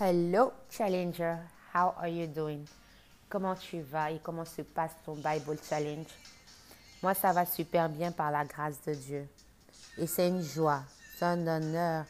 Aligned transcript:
Hello 0.00 0.52
Challenger, 0.70 1.40
how 1.74 1.92
are 1.98 2.06
you 2.06 2.28
doing? 2.28 2.64
Comment 3.28 3.56
tu 3.56 3.80
vas 3.80 4.12
et 4.12 4.20
comment 4.22 4.44
se 4.44 4.62
passe 4.62 4.92
ton 5.04 5.16
Bible 5.16 5.58
Challenge? 5.68 6.06
Moi, 7.02 7.14
ça 7.14 7.32
va 7.32 7.44
super 7.44 7.88
bien 7.88 8.12
par 8.12 8.30
la 8.30 8.44
grâce 8.44 8.80
de 8.86 8.94
Dieu. 8.94 9.26
Et 9.96 10.06
c'est 10.06 10.28
une 10.28 10.40
joie, 10.40 10.84
c'est 11.16 11.24
un 11.24 11.44
honneur 11.48 12.04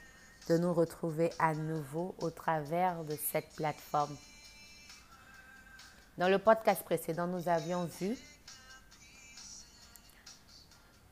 de 0.51 0.59
nous 0.59 0.75
retrouver 0.75 1.31
à 1.39 1.55
nouveau 1.55 2.15
au 2.19 2.29
travers 2.29 3.05
de 3.05 3.17
cette 3.33 3.49
plateforme. 3.57 4.15
Dans 6.19 6.29
le 6.29 6.39
podcast 6.39 6.83
précédent, 6.83 7.27
nous 7.27 7.49
avions 7.49 7.87
vu 7.87 8.19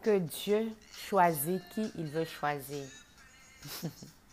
que 0.02 0.18
Dieu 0.18 0.70
choisit 0.92 1.62
qui 1.70 1.90
il 1.96 2.08
veut 2.08 2.26
choisir. 2.26 2.84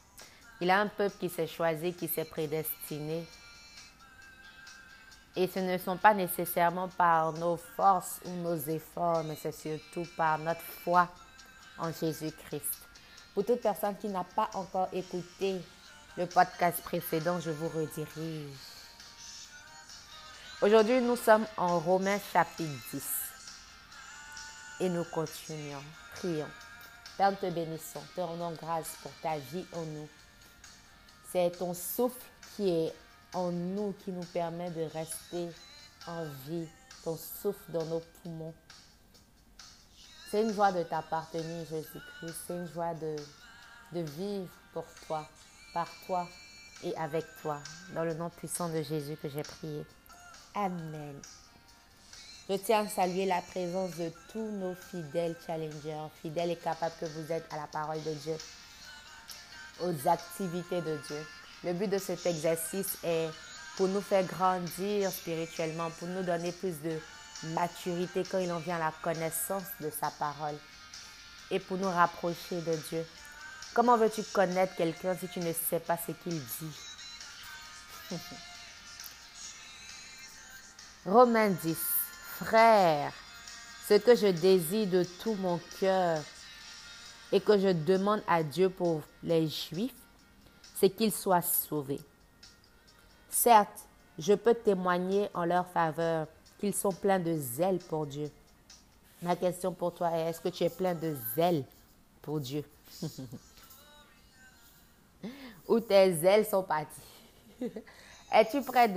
il 0.64 0.71
a 0.71 0.80
un 0.80 0.88
peuple 0.88 1.18
qui 1.20 1.27
s'est 1.27 1.45
choisi, 1.45 1.93
qui 1.93 2.07
s'est 2.07 2.23
prédestiné. 2.23 3.27
Et 5.35 5.45
ce 5.45 5.59
ne 5.59 5.77
sont 5.77 5.98
pas 5.98 6.13
nécessairement 6.13 6.88
par 6.88 7.34
nos 7.34 7.58
forces 7.58 8.21
ou 8.23 8.30
nos 8.30 8.55
efforts, 8.55 9.26
mais 9.26 9.35
c'est 9.35 9.52
surtout 9.52 10.07
par 10.16 10.40
notre 10.40 10.62
foi 10.62 11.09
en 11.77 11.91
Jésus-Christ. 11.91 12.88
Pour 13.34 13.44
toute 13.44 13.62
personne 13.62 13.98
qui 13.98 14.07
n'a 14.07 14.23
pas 14.23 14.49
encore 14.54 14.88
écouté 14.94 15.62
le 16.16 16.27
podcast 16.27 16.82
précédent, 16.82 17.41
je 17.41 17.52
vous 17.52 17.68
redirige. 17.68 18.55
Aujourd'hui, 20.62 21.02
nous 21.02 21.18
sommes 21.18 21.45
en 21.57 21.77
Romains 21.80 22.20
chapitre 22.32 22.71
10. 22.93 23.04
Et 24.80 24.88
nous 24.88 25.04
continuons. 25.04 25.84
Prions. 26.16 26.48
Père, 27.18 27.38
te 27.38 27.49
bénissons. 27.49 28.04
Te 28.16 28.21
rendons 28.21 28.52
grâce 28.52 28.95
pour 29.02 29.12
ta 29.21 29.38
vie 29.38 29.66
en 29.73 29.82
nous. 29.82 30.07
C'est 31.33 31.49
ton 31.57 31.73
souffle 31.73 32.21
qui 32.55 32.69
est 32.69 32.93
en 33.33 33.51
nous 33.51 33.95
qui 34.05 34.11
nous 34.11 34.25
permet 34.25 34.69
de 34.69 34.83
rester 34.83 35.49
en 36.05 36.25
vie. 36.48 36.67
Ton 37.03 37.17
souffle 37.17 37.71
dans 37.71 37.84
nos 37.85 38.03
poumons. 38.21 38.53
C'est 40.29 40.43
une 40.43 40.53
joie 40.53 40.71
de 40.71 40.84
t'appartenir, 40.84 41.65
Jésus-Christ. 41.65 42.35
C'est 42.45 42.53
une 42.53 42.67
joie 42.67 42.93
de, 42.93 43.15
vivre 43.93 44.48
pour 44.73 44.85
toi, 45.07 45.27
par 45.73 45.87
toi 46.05 46.27
et 46.84 46.95
avec 46.98 47.25
toi. 47.41 47.57
Dans 47.95 48.03
le 48.03 48.13
nom 48.13 48.29
puissant 48.29 48.70
de 48.70 48.84
Jésus 48.84 49.18
que 49.18 49.27
j'ai 49.27 49.41
prié. 49.41 49.84
Amen. 50.53 51.20
Je 52.47 52.53
tiens 52.57 52.85
à 52.85 52.87
saluer 52.87 53.25
la 53.25 53.41
présence 53.41 53.97
de 53.97 54.12
tous 54.31 54.51
nos 54.51 54.75
fidèles 54.75 55.35
challengers, 55.47 56.09
fidèles 56.21 56.51
et 56.51 56.57
capables 56.57 56.95
que 56.99 57.05
vous 57.05 57.31
êtes 57.31 57.51
à 57.51 57.57
la 57.57 57.68
parole 57.68 58.03
de 58.03 58.13
Dieu, 58.13 58.35
aux 59.84 60.07
activités 60.07 60.81
de 60.81 60.98
Dieu. 61.07 61.27
Le 61.63 61.73
but 61.73 61.87
de 61.87 61.98
cet 61.98 62.26
exercice 62.26 62.98
est 63.03 63.29
pour 63.77 63.87
nous 63.87 64.01
faire 64.01 64.23
grandir 64.23 65.12
spirituellement, 65.12 65.90
pour 65.91 66.07
nous 66.07 66.23
donner 66.23 66.51
plus 66.51 66.81
de 66.81 67.00
maturité 67.56 68.23
quand 68.29 68.40
il 68.40 68.51
en 68.51 68.59
vient 68.59 68.75
à 68.75 68.79
la 68.79 68.94
connaissance 69.01 69.63
de 69.79 69.90
sa 69.90 70.09
parole 70.12 70.56
et 71.51 71.59
pour 71.59 71.78
nous 71.78 71.90
rapprocher 71.90 72.62
de 72.62 72.75
Dieu. 72.90 73.06
Comment 73.73 73.97
veux-tu 73.97 74.23
connaître 74.23 74.75
quelqu'un 74.75 75.16
si 75.17 75.28
tu 75.28 75.40
ne 75.40 75.51
sais 75.53 75.79
pas 75.79 75.97
ce 75.97 76.12
qu'il 76.12 76.40
dit? 76.40 76.78
Romains 81.06 81.50
10. 81.50 81.78
Frère, 82.40 83.12
ce 83.88 83.95
que 83.95 84.16
je 84.16 84.28
désire 84.28 84.88
de 84.88 85.03
tout 85.22 85.35
mon 85.35 85.59
cœur 85.79 86.22
et 87.34 87.41
que 87.41 87.57
je 87.57 87.69
demande 87.69 88.22
à 88.28 88.44
Dieu 88.44 88.69
pour 88.69 89.01
les 89.23 89.47
Juifs, 89.47 89.95
c'est 90.75 90.91
qu'ils 90.91 91.12
soient 91.12 91.41
sauvés. 91.41 92.00
Certes, 93.28 93.88
je 94.19 94.34
peux 94.34 94.53
témoigner 94.53 95.28
en 95.34 95.44
leur 95.44 95.66
faveur 95.66 96.28
qu'ils 96.59 96.75
sont 96.75 96.91
pleins 96.91 97.17
de 97.19 97.35
zèle 97.35 97.79
pour 97.79 98.06
Dieu. 98.06 98.29
Ma 99.23 99.35
question 99.35 99.74
pour 99.74 99.96
toi 99.96 100.12
est, 100.12 100.30
est-ce 100.30 100.41
que 100.41 100.50
tu 100.50 100.63
es 100.63 100.69
plein 100.69 100.94
de 100.94 101.18
zèle 101.35 101.66
pour 102.22 102.40
Dieu? 102.40 102.63
Ou 105.68 105.79
tes 105.79 106.24
ailes 106.24 106.46
sont 106.46 106.62
parties 106.62 107.02
Es-tu 108.31 108.62
plein 108.62 108.88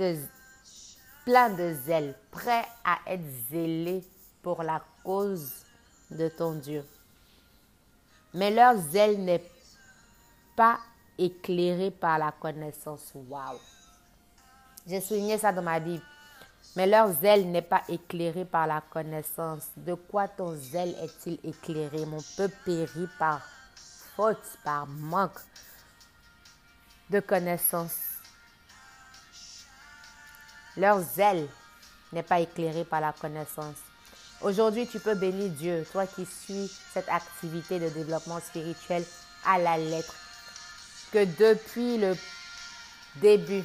de 1.49 1.73
zèle, 1.73 2.13
prêt 2.29 2.65
à 2.85 2.99
être 3.07 3.25
zélé 3.49 4.03
pour 4.43 4.61
la 4.61 4.83
cause 5.03 5.65
de 6.11 6.27
ton 6.27 6.53
Dieu? 6.53 6.83
Mais 8.37 8.51
leur 8.51 8.77
zèle 8.77 9.17
n'est 9.17 9.43
pas 10.55 10.77
éclairé 11.17 11.89
par 11.89 12.19
la 12.19 12.31
connaissance. 12.31 13.11
Waouh! 13.15 13.57
J'ai 14.85 15.01
souligné 15.01 15.39
ça 15.39 15.51
dans 15.51 15.63
ma 15.63 15.79
Bible. 15.79 16.03
Mais 16.75 16.85
leur 16.85 17.11
zèle 17.13 17.49
n'est 17.49 17.63
pas 17.63 17.81
éclairé 17.89 18.45
par 18.45 18.67
la 18.67 18.81
connaissance. 18.81 19.69
De 19.75 19.95
quoi 19.95 20.27
ton 20.27 20.55
zèle 20.55 20.95
est-il 21.01 21.39
éclairé? 21.43 22.05
Mon 22.05 22.19
peuple 22.37 22.55
périt 22.63 23.09
par 23.17 23.41
faute, 24.15 24.59
par 24.63 24.85
manque 24.85 25.39
de 27.09 27.19
connaissance. 27.19 27.97
Leur 30.75 30.99
zèle 30.99 31.47
n'est 32.13 32.21
pas 32.21 32.39
éclairé 32.39 32.85
par 32.85 33.01
la 33.01 33.13
connaissance. 33.13 33.77
Aujourd'hui, 34.41 34.87
tu 34.87 34.99
peux 34.99 35.15
bénir 35.15 35.49
Dieu, 35.49 35.85
toi 35.91 36.05
qui 36.05 36.25
suis 36.25 36.71
cette 36.93 37.09
activité 37.09 37.79
de 37.79 37.89
développement 37.89 38.39
spirituel 38.39 39.03
à 39.43 39.57
la 39.57 39.77
lettre. 39.77 40.13
Que 41.11 41.25
depuis 41.25 41.97
le 41.97 42.15
début, 43.15 43.63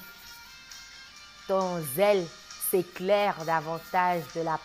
ton 1.46 1.82
zèle 1.94 2.24
s'éclaire 2.70 3.44
davantage 3.44 4.22
de 4.34 4.40
la 4.40 4.58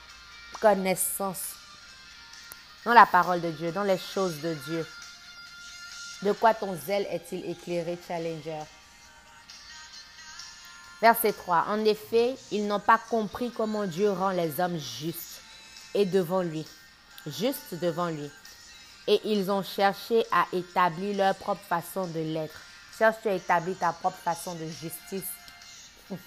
connaissance 0.62 1.56
dans 2.86 2.94
la 2.94 3.06
parole 3.06 3.42
de 3.42 3.52
Dieu, 3.52 3.74
dans 3.74 3.84
les 3.84 3.98
choses 3.98 4.40
de 4.40 4.54
Dieu. 4.54 4.88
De 6.24 6.32
quoi 6.32 6.54
ton 6.54 6.74
zèle 6.86 7.06
est-il 7.12 7.50
éclairé, 7.50 8.00
Challenger? 8.08 8.64
Verset 11.02 11.34
3. 11.34 11.66
En 11.68 11.84
effet, 11.84 12.38
ils 12.52 12.66
n'ont 12.66 12.80
pas 12.80 12.98
compris 12.98 13.52
comment 13.52 13.86
Dieu 13.86 14.10
rend 14.10 14.30
les 14.30 14.62
hommes 14.62 14.80
justes 14.80 15.37
devant 16.06 16.42
lui, 16.42 16.66
justes 17.26 17.76
devant 17.82 18.10
lui. 18.10 18.30
Et 19.08 19.22
ils 19.24 19.50
ont 19.50 19.64
cherché 19.64 20.26
à 20.32 20.46
établir 20.52 21.16
leur 21.16 21.36
propre 21.36 21.62
façon 21.62 22.06
de 22.08 22.20
l'être. 22.20 22.60
Cherche-tu 22.98 23.30
à 23.30 23.36
établir 23.36 23.78
ta 23.78 23.94
propre 23.94 24.18
façon 24.18 24.56
de 24.56 24.66
justice. 24.66 25.32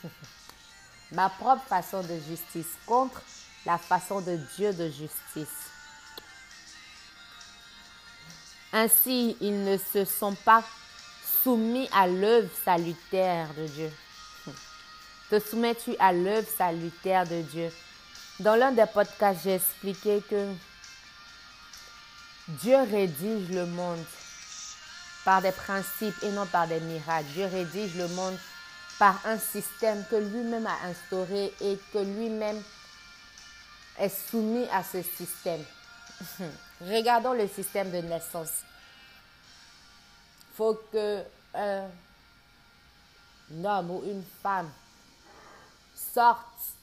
Ma 1.12 1.28
propre 1.28 1.62
façon 1.68 2.02
de 2.02 2.18
justice 2.28 2.68
contre 2.86 3.20
la 3.66 3.76
façon 3.76 4.20
de 4.20 4.38
Dieu 4.56 4.72
de 4.72 4.88
justice. 4.88 5.70
Ainsi, 8.72 9.36
ils 9.40 9.64
ne 9.64 9.76
se 9.76 10.04
sont 10.04 10.34
pas 10.34 10.62
soumis 11.42 11.88
à 11.92 12.06
l'œuvre 12.06 12.50
salutaire 12.64 13.52
de 13.54 13.66
Dieu. 13.66 13.92
Te 15.30 15.40
soumets-tu 15.40 15.96
à 15.98 16.12
l'œuvre 16.12 16.48
salutaire 16.56 17.26
de 17.26 17.42
Dieu? 17.42 17.70
Dans 18.40 18.56
l'un 18.56 18.72
des 18.72 18.86
podcasts, 18.86 19.40
j'ai 19.44 19.56
expliqué 19.56 20.22
que 20.22 20.54
Dieu 22.48 22.76
rédige 22.78 23.50
le 23.50 23.66
monde 23.66 24.02
par 25.26 25.42
des 25.42 25.52
principes 25.52 26.16
et 26.22 26.30
non 26.30 26.46
par 26.46 26.66
des 26.66 26.80
miracles. 26.80 27.28
Dieu 27.34 27.44
rédige 27.44 27.96
le 27.96 28.08
monde 28.08 28.38
par 28.98 29.20
un 29.26 29.36
système 29.36 30.02
que 30.10 30.16
lui-même 30.16 30.66
a 30.66 30.86
instauré 30.86 31.52
et 31.60 31.78
que 31.92 31.98
lui-même 31.98 32.62
est 33.98 34.08
soumis 34.30 34.66
à 34.72 34.82
ce 34.84 35.02
système. 35.02 35.62
Regardons 36.80 37.34
le 37.34 37.46
système 37.46 37.90
de 37.90 37.98
naissance. 37.98 38.62
Il 40.50 40.56
faut 40.56 40.80
que 40.90 41.22
un 41.54 41.90
homme 43.62 43.90
ou 43.90 44.02
une 44.06 44.24
femme 44.42 44.70
sortent 45.94 46.79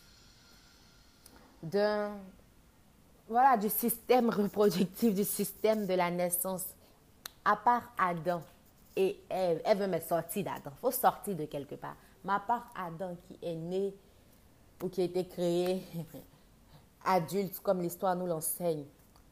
voilà 3.28 3.58
du 3.58 3.70
système 3.70 4.30
reproductif, 4.30 5.14
du 5.14 5.24
système 5.24 5.86
de 5.86 5.94
la 5.94 6.12
naissance. 6.12 6.66
À 7.44 7.56
part 7.56 7.94
Adam 7.98 8.42
et 8.96 9.20
Ève, 9.30 9.62
Ève 9.64 9.80
veut 9.80 9.88
me 9.88 10.00
sortir 10.00 10.44
d'Adam. 10.44 10.72
Faut 10.82 10.92
sortir 10.92 11.36
de 11.36 11.46
quelque 11.46 11.76
part. 11.76 11.96
Mais 12.24 12.34
à 12.34 12.40
part 12.40 12.70
Adam 12.76 13.16
qui 13.28 13.38
est 13.42 13.56
né 13.56 13.94
ou 14.84 14.90
qui 14.90 15.02
a 15.02 15.06
été 15.06 15.26
créé 15.26 15.82
adulte, 17.06 17.60
comme 17.62 17.82
l'histoire 17.82 18.16
nous 18.16 18.28
l'enseigne, 18.28 18.86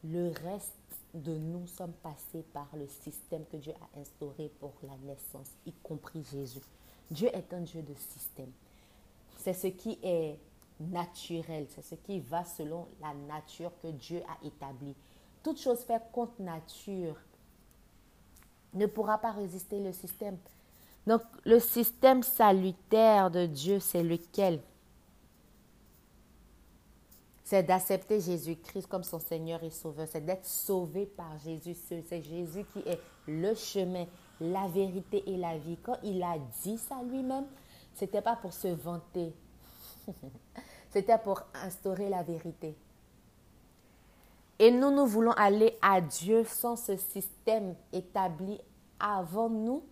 le 0.04 0.32
reste 0.44 0.72
de 1.14 1.32
nous 1.32 1.66
sommes 1.66 1.92
passés 2.02 2.44
par 2.52 2.68
le 2.76 2.86
système 2.86 3.44
que 3.46 3.56
Dieu 3.56 3.72
a 3.72 4.00
instauré 4.00 4.50
pour 4.60 4.74
la 4.82 4.96
naissance, 5.06 5.48
y 5.64 5.72
compris 5.82 6.22
Jésus. 6.30 6.60
Dieu 7.10 7.28
est 7.34 7.52
un 7.52 7.60
Dieu 7.60 7.82
de 7.82 7.94
système. 7.94 8.50
C'est 9.38 9.54
ce 9.54 9.68
qui 9.68 9.98
est 10.02 10.38
naturel, 10.80 11.66
c'est 11.70 11.82
ce 11.82 11.94
qui 11.94 12.20
va 12.20 12.44
selon 12.44 12.88
la 13.00 13.14
nature 13.14 13.72
que 13.80 13.88
Dieu 13.88 14.22
a 14.28 14.46
établie. 14.46 14.94
Toute 15.42 15.58
chose 15.58 15.80
faite 15.80 16.02
contre 16.12 16.40
nature 16.40 17.16
ne 18.74 18.86
pourra 18.86 19.18
pas 19.18 19.32
résister 19.32 19.80
le 19.80 19.92
système. 19.92 20.36
Donc, 21.06 21.22
le 21.44 21.60
système 21.60 22.22
salutaire 22.22 23.30
de 23.30 23.46
Dieu, 23.46 23.78
c'est 23.80 24.02
lequel? 24.02 24.60
C'est 27.44 27.62
d'accepter 27.62 28.20
Jésus-Christ 28.20 28.88
comme 28.88 29.04
son 29.04 29.20
Seigneur 29.20 29.62
et 29.62 29.70
Sauveur. 29.70 30.08
C'est 30.10 30.24
d'être 30.24 30.44
sauvé 30.44 31.06
par 31.06 31.38
Jésus. 31.38 31.76
C'est 31.88 32.22
Jésus 32.22 32.64
qui 32.72 32.80
est 32.80 33.00
le 33.28 33.54
chemin, 33.54 34.06
la 34.40 34.66
vérité 34.66 35.22
et 35.26 35.36
la 35.36 35.56
vie. 35.56 35.78
Quand 35.80 35.96
il 36.02 36.20
a 36.24 36.36
dit 36.64 36.76
ça 36.76 37.00
lui-même, 37.04 37.46
c'était 37.94 38.20
pas 38.20 38.34
pour 38.34 38.52
se 38.52 38.66
vanter. 38.66 39.32
C'était 40.90 41.18
pour 41.18 41.42
instaurer 41.54 42.08
la 42.08 42.22
vérité. 42.22 42.76
Et 44.58 44.70
nous, 44.70 44.90
nous 44.90 45.06
voulons 45.06 45.32
aller 45.32 45.76
à 45.82 46.00
Dieu 46.00 46.44
sans 46.44 46.76
ce 46.76 46.96
système 46.96 47.74
établi 47.92 48.58
avant 48.98 49.50
nous. 49.50 49.82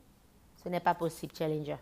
Ce 0.63 0.69
n'est 0.69 0.81
pas 0.81 0.95
possible, 0.95 1.35
Challenger. 1.37 1.77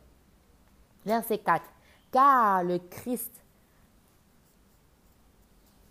Verset 1.04 1.38
4. 1.38 1.64
Car 2.10 2.64
le 2.64 2.78
Christ 2.78 3.32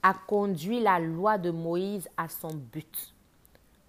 a 0.03 0.13
conduit 0.13 0.81
la 0.81 1.00
loi 1.00 1.38
de 1.38 1.51
Moïse 1.51 2.09
à 2.18 2.27
son 2.27 2.53
but. 2.53 3.13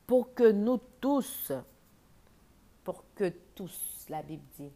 Pour 0.06 0.34
que 0.34 0.50
nous 0.50 0.79
tous, 1.00 1.52
pour 2.84 3.02
que 3.14 3.32
tous, 3.55 4.06
la 4.08 4.23
Bible 4.23 4.44
dit, 4.58 4.70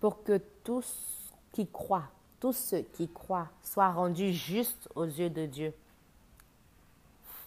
pour 0.00 0.22
que 0.24 0.38
tous 0.64 1.19
qui 1.52 1.66
croient, 1.68 2.08
tous 2.38 2.52
ceux 2.52 2.82
qui 2.82 3.08
croient 3.08 3.48
soient 3.62 3.90
rendus 3.90 4.32
justes 4.32 4.88
aux 4.94 5.04
yeux 5.04 5.30
de 5.30 5.46
Dieu. 5.46 5.74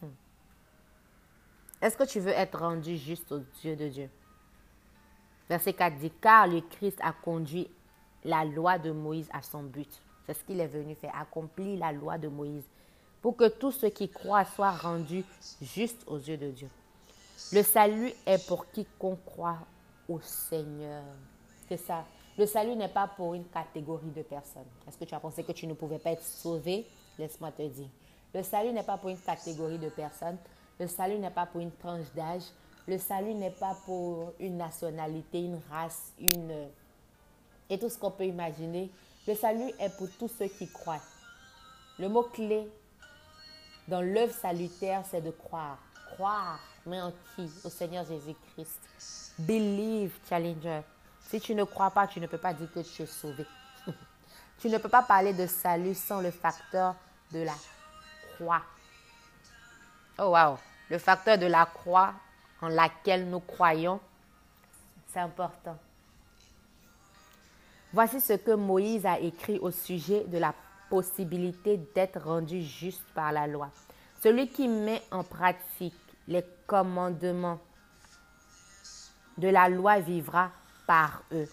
Hmm. 0.02 0.08
Est-ce 1.82 1.98
que 1.98 2.04
tu 2.04 2.20
veux 2.20 2.32
être 2.32 2.60
rendu 2.60 2.98
juste 2.98 3.32
aux 3.32 3.44
yeux 3.64 3.76
de 3.76 3.88
Dieu? 3.88 4.10
Verset 5.50 5.74
4 5.74 5.98
dit, 5.98 6.12
car 6.22 6.48
le 6.48 6.62
Christ 6.62 6.98
a 7.02 7.12
conduit 7.12 7.70
la 8.24 8.46
loi 8.46 8.78
de 8.78 8.92
Moïse 8.92 9.30
à 9.34 9.42
son 9.42 9.64
but. 9.64 10.02
C'est 10.26 10.34
ce 10.34 10.44
qu'il 10.44 10.60
est 10.60 10.68
venu 10.68 10.96
faire, 10.96 11.14
accomplir 11.20 11.80
la 11.80 11.92
loi 11.92 12.18
de 12.18 12.28
Moïse, 12.28 12.64
pour 13.22 13.36
que 13.36 13.48
tous 13.48 13.72
ceux 13.72 13.90
qui 13.90 14.10
croient 14.10 14.46
soient 14.46 14.72
rendus 14.72 15.26
justes 15.62 16.04
aux 16.08 16.18
yeux 16.18 16.38
de 16.38 16.52
Dieu. 16.52 16.70
Le 17.52 17.62
salut 17.62 18.12
est 18.26 18.48
pour 18.48 18.70
quiconque 18.72 19.24
croit 19.26 19.60
au 20.08 20.20
Seigneur. 20.22 21.04
C'est 21.68 21.78
ça. 21.78 22.06
Le 22.38 22.46
salut 22.48 22.76
n'est 22.76 22.90
pas 22.90 23.08
pour 23.08 23.36
une 23.36 23.46
catégorie 23.46 24.10
de 24.10 24.24
personnes. 24.24 24.66
Est-ce 24.88 24.98
que 24.98 25.06
tu 25.06 25.14
as 25.14 25.20
pensé 25.20 25.44
que 25.44 25.52
tu 25.52 25.68
ne 25.68 25.74
pouvais 25.74 26.00
pas 26.00 26.12
être 26.12 26.24
sauvé 26.24 26.86
Laisse-moi 27.20 27.52
te 27.52 27.62
dire. 27.62 27.90
Le 28.34 28.42
salut 28.42 28.72
n'est 28.72 28.84
pas 28.84 28.98
pour 28.98 29.12
une 29.12 29.20
catégorie 29.20 29.78
de 29.78 29.90
personnes. 29.90 30.38
Le 30.80 30.88
salut 30.88 31.20
n'est 31.20 31.30
pas 31.30 31.46
pour 31.46 31.62
une 31.62 31.72
tranche 31.72 32.12
d'âge. 32.16 32.44
Le 32.88 32.98
salut 32.98 33.36
n'est 33.36 33.52
pas 33.52 33.78
pour 33.86 34.34
une 34.40 34.58
nationalité, 34.58 35.42
une 35.42 35.60
race, 35.70 36.12
une... 36.20 36.68
Et 37.70 37.78
tout 37.78 37.90
ce 37.90 37.98
qu'on 37.98 38.12
peut 38.12 38.26
imaginer. 38.26 38.90
Le 39.28 39.36
salut 39.36 39.72
est 39.80 39.96
pour 39.96 40.10
tous 40.18 40.28
ceux 40.28 40.48
qui 40.48 40.68
croient. 40.68 41.02
Le 42.00 42.10
mot-clé 42.10 42.68
dans 43.88 44.02
l'œuvre 44.02 44.34
salutaire, 44.34 45.04
c'est 45.10 45.22
de 45.22 45.32
croire. 45.32 45.78
Croire, 46.14 46.60
mais 46.86 47.00
en 47.00 47.12
qui? 47.36 47.50
Au 47.64 47.70
Seigneur 47.70 48.06
Jésus-Christ. 48.06 48.80
Believe, 49.40 50.18
Challenger. 50.28 50.82
Si 51.34 51.42
tu 51.42 51.56
ne 51.56 51.64
crois 51.64 51.90
pas, 51.90 52.06
tu 52.06 52.20
ne 52.20 52.28
peux 52.28 52.38
pas 52.38 52.54
dire 52.54 52.72
que 52.72 52.82
tu 52.82 53.02
es 53.02 53.08
sauvé. 53.08 53.44
tu 54.60 54.70
ne 54.70 54.78
peux 54.78 54.88
pas 54.88 55.02
parler 55.02 55.34
de 55.34 55.48
salut 55.48 55.96
sans 55.96 56.22
le 56.22 56.30
facteur 56.30 56.96
de 57.32 57.40
la 57.40 57.56
croix. 58.36 58.62
Oh 60.20 60.26
wow, 60.26 60.60
le 60.92 61.00
facteur 61.00 61.40
de 61.40 61.48
la 61.48 61.66
croix 61.66 62.14
en 62.62 62.68
laquelle 62.68 63.28
nous 63.28 63.40
croyons, 63.40 64.00
c'est 65.08 65.22
important. 65.22 65.76
Voici 67.92 68.22
ce 68.22 68.34
que 68.34 68.52
Moïse 68.52 69.08
a 69.08 69.18
écrit 69.18 69.58
au 69.58 69.72
sujet 69.72 70.26
de 70.26 70.38
la 70.38 70.54
possibilité 70.88 71.78
d'être 71.96 72.22
rendu 72.22 72.62
juste 72.62 73.06
par 73.16 73.32
la 73.32 73.48
loi. 73.48 73.72
Celui 74.22 74.50
qui 74.50 74.68
met 74.68 75.02
en 75.10 75.24
pratique 75.24 75.96
les 76.28 76.46
commandements 76.68 77.60
de 79.40 79.48
la 79.48 79.68
loi 79.68 80.00
vivra 80.00 80.52
par 80.86 81.24
eux. 81.32 81.50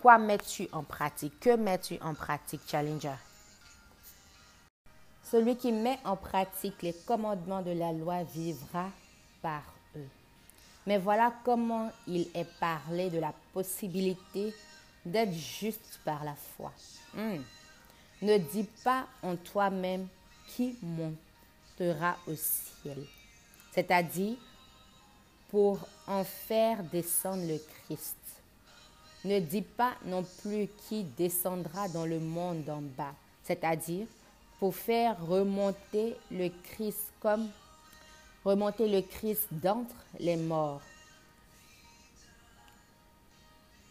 Quoi 0.00 0.18
mets-tu 0.18 0.68
en 0.72 0.82
pratique? 0.82 1.40
Que 1.40 1.56
mets-tu 1.56 1.98
en 2.00 2.14
pratique, 2.14 2.60
Challenger? 2.66 3.16
Celui 5.22 5.56
qui 5.56 5.72
met 5.72 5.98
en 6.04 6.16
pratique 6.16 6.82
les 6.82 6.92
commandements 7.06 7.62
de 7.62 7.72
la 7.72 7.92
loi 7.92 8.22
vivra 8.22 8.90
par 9.40 9.62
eux. 9.96 10.08
Mais 10.86 10.98
voilà 10.98 11.32
comment 11.44 11.90
il 12.06 12.28
est 12.34 12.48
parlé 12.60 13.08
de 13.08 13.18
la 13.18 13.32
possibilité 13.52 14.54
d'être 15.04 15.32
juste 15.32 16.00
par 16.04 16.22
la 16.24 16.34
foi. 16.34 16.72
Hmm. 17.14 17.40
Ne 18.22 18.38
dis 18.38 18.68
pas 18.84 19.06
en 19.22 19.36
toi-même 19.36 20.06
qui 20.48 20.78
montera 20.82 22.16
au 22.26 22.34
ciel. 22.34 23.04
C'est-à-dire, 23.72 24.36
pour 25.54 25.78
en 26.08 26.24
faire 26.24 26.82
descendre 26.82 27.46
le 27.46 27.58
Christ. 27.58 28.16
Ne 29.24 29.38
dis 29.38 29.62
pas 29.62 29.92
non 30.04 30.24
plus 30.42 30.66
qui 30.88 31.04
descendra 31.04 31.88
dans 31.90 32.06
le 32.06 32.18
monde 32.18 32.64
d'en 32.64 32.82
bas, 32.82 33.14
c'est-à-dire 33.44 34.08
pour 34.58 34.74
faire 34.74 35.16
remonter 35.24 36.16
le 36.32 36.48
Christ 36.64 37.12
comme 37.20 37.48
remonter 38.44 38.88
le 38.88 39.02
Christ 39.02 39.46
d'entre 39.52 39.94
les 40.18 40.36
morts. 40.36 40.82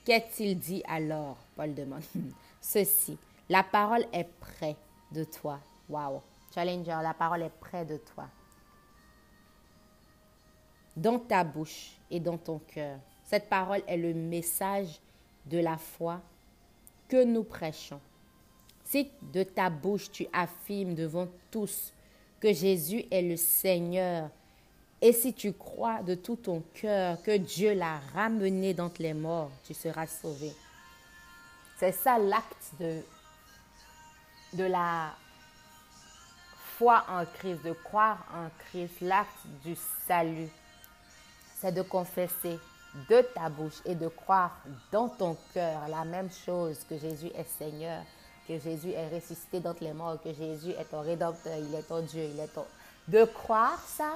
Qu'est-il 0.04 0.60
dit 0.60 0.84
alors 0.86 1.38
Paul 1.56 1.74
demande. 1.74 2.04
Ceci, 2.62 3.18
la 3.48 3.64
parole 3.64 4.06
est 4.12 4.28
près 4.42 4.76
de 5.14 5.24
toi. 5.24 5.62
Wow. 5.88 6.22
Challenger, 6.54 7.00
la 7.02 7.14
parole 7.14 7.44
est 7.44 7.58
près 7.62 7.86
de 7.86 7.96
toi 7.96 8.28
dans 10.96 11.20
ta 11.20 11.44
bouche 11.44 11.92
et 12.10 12.20
dans 12.20 12.38
ton 12.38 12.60
cœur. 12.60 13.00
Cette 13.24 13.50
parole 13.50 13.82
est 13.88 13.98
le 13.98 14.14
message 14.14 15.00
de 15.46 15.58
la 15.58 15.78
foi 15.78 16.22
que 17.08 17.24
nous 17.24 17.44
prêchons. 17.44 18.00
Si 18.84 19.10
de 19.22 19.44
ta 19.44 19.70
bouche 19.70 20.12
tu 20.12 20.28
affirmes 20.34 20.94
devant 20.94 21.28
tous 21.50 21.94
que 22.40 22.54
Jésus 22.54 23.06
est 23.10 23.22
le 23.22 23.38
Seigneur, 23.38 24.30
et 25.02 25.12
si 25.12 25.34
tu 25.34 25.54
crois 25.54 26.02
de 26.02 26.16
tout 26.16 26.36
ton 26.36 26.64
cœur 26.74 27.22
que 27.24 27.36
Dieu 27.36 27.74
l'a 27.74 28.00
ramené 28.14 28.74
d'entre 28.74 29.02
les 29.02 29.14
morts, 29.14 29.52
tu 29.66 29.74
seras 29.74 30.08
sauvé. 30.08 30.52
C'est 31.78 31.92
ça 31.92 32.18
l'acte 32.18 32.72
de, 32.80 33.02
de 34.54 34.64
la 34.64 35.14
foi 36.78 37.04
en 37.10 37.26
Christ, 37.26 37.64
de 37.64 37.74
croire 37.74 38.26
en 38.34 38.50
Christ, 38.66 39.02
l'acte 39.02 39.46
du 39.64 39.76
salut 40.08 40.50
c'est 41.64 41.72
de 41.72 41.82
confesser 41.82 42.60
de 43.10 43.22
ta 43.34 43.48
bouche 43.48 43.80
et 43.86 43.96
de 43.96 44.10
croire 44.10 44.52
dans 44.92 45.08
ton 45.08 45.38
cœur 45.54 45.88
la 45.88 46.04
même 46.04 46.30
chose 46.30 46.78
que 46.88 46.98
Jésus 46.98 47.32
est 47.34 47.48
Seigneur, 47.58 48.04
que 48.46 48.60
Jésus 48.60 48.92
est 48.92 49.08
ressuscité 49.16 49.62
d'entre 49.62 49.82
les 49.82 49.94
morts, 49.94 50.22
que 50.22 50.34
Jésus 50.34 50.72
est 50.72 50.84
ton 50.92 51.00
rédempteur, 51.00 51.58
il 51.58 51.74
est 51.74 51.84
ton 51.84 52.02
Dieu, 52.02 52.24
il 52.34 52.40
est 52.40 52.54
ton... 52.54 52.66
De 53.08 53.24
croire 53.24 53.80
ça 53.80 54.12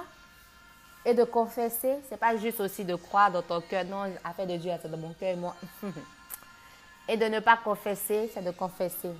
et 1.06 1.14
de 1.14 1.24
confesser, 1.24 1.96
c'est 2.08 2.18
pas 2.18 2.36
juste 2.36 2.60
aussi 2.60 2.84
de 2.84 2.94
croire 2.96 3.32
dans 3.32 3.42
ton 3.42 3.62
cœur, 3.62 3.84
non, 3.86 4.12
affaire 4.22 4.46
de 4.46 4.56
Dieu, 4.58 4.70
c'est 4.82 4.90
dans 4.90 4.98
mon 4.98 5.14
cœur 5.14 5.30
et 5.30 5.36
moi. 5.36 5.56
et 7.08 7.16
de 7.16 7.24
ne 7.24 7.40
pas 7.40 7.56
confesser, 7.56 8.30
c'est 8.34 8.44
de 8.44 8.50
confesser 8.50 9.10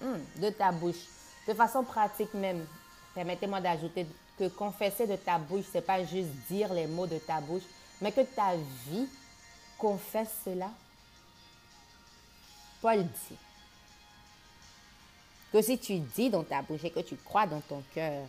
hmm, 0.00 0.40
de 0.40 0.48
ta 0.48 0.72
bouche. 0.72 1.04
De 1.46 1.52
façon 1.52 1.84
pratique 1.84 2.32
même, 2.32 2.64
permettez-moi 3.14 3.60
d'ajouter 3.60 4.06
que 4.38 4.48
confesser 4.48 5.06
de 5.06 5.16
ta 5.16 5.38
bouche, 5.38 5.64
c'est 5.70 5.84
pas 5.84 6.04
juste 6.04 6.30
dire 6.50 6.72
les 6.72 6.86
mots 6.86 7.06
de 7.06 7.18
ta 7.18 7.40
bouche, 7.40 7.62
mais 8.00 8.12
que 8.12 8.22
ta 8.22 8.56
vie 8.86 9.08
confesse 9.78 10.30
cela. 10.44 10.70
Paul 12.80 13.04
dit 13.04 13.36
que 15.52 15.62
si 15.62 15.78
tu 15.78 15.98
dis 15.98 16.30
dans 16.30 16.42
ta 16.42 16.62
bouche 16.62 16.84
et 16.84 16.90
que 16.90 17.00
tu 17.00 17.16
crois 17.16 17.46
dans 17.46 17.60
ton 17.60 17.82
cœur, 17.94 18.26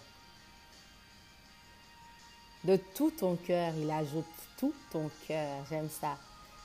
de 2.63 2.77
tout 2.95 3.11
ton 3.11 3.35
cœur, 3.35 3.73
il 3.77 3.89
ajoute 3.89 4.25
tout 4.57 4.73
ton 4.91 5.09
cœur, 5.27 5.65
j'aime 5.69 5.89
ça, 5.89 6.17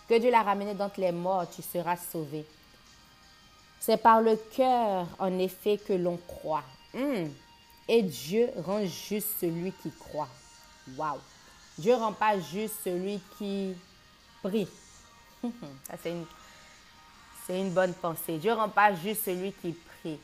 que 0.09 0.19
Dieu 0.19 0.31
l'a 0.31 0.43
ramené 0.43 0.75
d'entre 0.75 1.01
les 1.01 1.13
morts, 1.13 1.49
tu 1.51 1.63
seras 1.63 1.97
sauvé. 1.97 2.45
C'est 3.79 3.97
par 3.97 4.21
le 4.21 4.37
cœur, 4.37 5.07
en 5.19 5.39
effet, 5.39 5.79
que 5.79 5.93
l'on 5.93 6.19
croit. 6.27 6.65
Hmm. 6.93 7.29
Et 7.89 8.03
Dieu 8.03 8.49
rend 8.65 8.85
juste 8.85 9.29
celui 9.41 9.73
qui 9.73 9.91
croit. 9.91 10.29
Waouh! 10.97 11.19
Dieu 11.79 11.95
rend 11.95 12.13
pas 12.13 12.39
juste 12.39 12.75
celui 12.85 13.21
qui 13.39 13.75
prie. 14.43 14.69
Ça, 15.43 15.95
c'est 16.03 17.59
une, 17.59 17.73
bonne 17.73 17.95
pensée. 17.95 18.39
Dieu 18.39 18.53
rend 18.53 18.69
pas 18.69 18.95
juste 18.95 19.25
celui 19.25 19.53
qui 19.53 19.73
prie. 19.73 20.21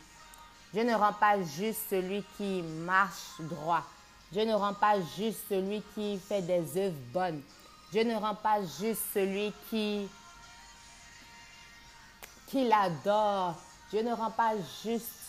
Dieu 0.72 0.84
ne 0.84 0.94
rend 0.94 1.12
pas 1.14 1.42
juste 1.42 1.80
celui 1.88 2.22
qui 2.36 2.62
marche 2.62 3.40
droit. 3.40 3.82
Dieu 4.30 4.44
ne 4.44 4.54
rend 4.54 4.74
pas 4.74 5.00
juste 5.16 5.40
celui 5.48 5.82
qui 5.94 6.18
fait 6.18 6.42
des 6.42 6.76
œuvres 6.78 6.96
bonnes. 7.12 7.42
Dieu 7.90 8.04
ne 8.04 8.16
rend 8.16 8.34
pas 8.34 8.60
juste 8.60 9.02
celui 9.14 9.52
qui, 9.70 10.08
qui 12.48 12.68
l'adore. 12.68 13.54
Dieu 13.90 14.02
ne 14.02 14.12
rend 14.12 14.30
pas 14.30 14.52
juste 14.84 15.25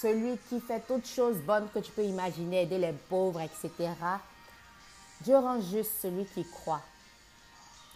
celui 0.00 0.38
qui 0.48 0.60
fait 0.60 0.80
toutes 0.80 1.06
choses 1.06 1.38
bonnes 1.38 1.68
que 1.72 1.78
tu 1.78 1.90
peux 1.92 2.04
imaginer, 2.04 2.62
aider 2.62 2.78
les 2.78 2.92
pauvres, 2.92 3.40
etc. 3.40 3.70
Dieu 5.20 5.36
rend 5.36 5.60
juste 5.60 5.92
celui 6.00 6.24
qui 6.26 6.44
croit. 6.44 6.82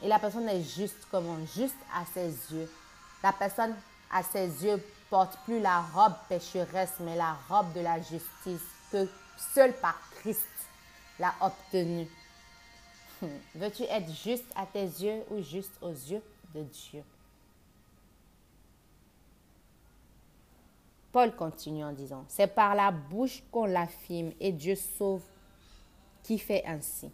Et 0.03 0.09
la 0.09 0.19
personne 0.19 0.49
est 0.49 0.63
juste 0.63 1.07
comment 1.11 1.39
Juste 1.57 1.77
à 1.95 2.05
ses 2.13 2.31
yeux. 2.53 2.71
La 3.23 3.33
personne 3.33 3.75
à 4.11 4.23
ses 4.23 4.65
yeux 4.65 4.83
porte 5.09 5.39
plus 5.45 5.61
la 5.61 5.81
robe 5.81 6.15
pécheresse, 6.29 6.95
mais 7.01 7.17
la 7.17 7.37
robe 7.49 7.73
de 7.73 7.81
la 7.81 7.99
justice 7.99 8.61
que 8.93 9.09
seul 9.55 9.73
par 9.75 9.99
Christ 10.17 10.43
l'a 11.19 11.35
obtenue. 11.41 12.09
Veux-tu 13.55 13.85
être 13.85 14.13
juste 14.13 14.47
à 14.55 14.67
tes 14.67 14.85
yeux 14.85 15.23
ou 15.31 15.43
juste 15.43 15.73
aux 15.81 15.93
yeux 15.93 16.23
de 16.55 16.63
Dieu? 16.63 17.03
Paul 21.15 21.31
continue 21.37 21.85
en 21.85 21.93
disant, 21.93 22.25
c'est 22.27 22.49
par 22.49 22.75
la 22.75 22.91
bouche 22.91 23.41
qu'on 23.53 23.67
l'affirme 23.67 24.33
et 24.41 24.51
Dieu 24.51 24.75
sauve 24.75 25.23
qui 26.25 26.41
fait 26.41 26.65
ainsi. 26.67 27.09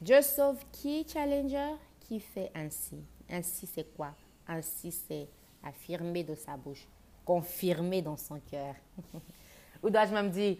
Dieu 0.00 0.20
sauve 0.20 0.58
qui, 0.72 1.06
Challenger? 1.06 1.76
Qui 2.00 2.18
fait 2.18 2.50
ainsi. 2.56 2.96
Ainsi, 3.30 3.68
c'est 3.68 3.94
quoi? 3.94 4.10
Ainsi, 4.48 4.90
c'est 4.90 5.28
affirmer 5.62 6.24
de 6.24 6.34
sa 6.34 6.56
bouche, 6.56 6.88
confirmer 7.24 8.02
dans 8.02 8.16
son 8.16 8.40
cœur. 8.50 8.74
Ou 9.84 9.88
dois-je 9.88 10.12
même 10.12 10.30
dire 10.30 10.56